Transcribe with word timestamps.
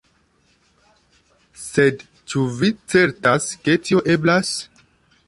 Sed 1.63 2.01
ĉu 2.33 2.45
vi 2.63 2.71
certas 2.95 3.47
ke 3.67 3.77
tio 3.87 4.03
eblas? 4.15 4.55